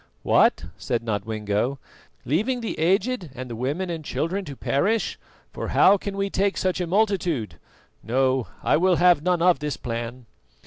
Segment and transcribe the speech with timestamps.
[0.23, 1.77] "What," said Nodwengo,
[2.25, 5.19] "leaving the aged and the women and children to perish,
[5.53, 7.59] for how can we take such a multitude?
[8.01, 10.25] No, I will have none of this plan."